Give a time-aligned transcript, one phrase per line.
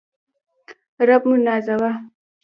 [1.07, 1.91] رب موونازوه